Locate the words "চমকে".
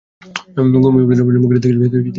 1.83-1.97